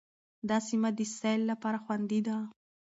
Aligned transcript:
دا 0.49 0.57
سیمه 0.67 0.89
د 0.97 0.99
سیل 1.19 1.41
لپاره 1.51 1.77
خوندي 1.83 2.19
ده. 2.27 2.37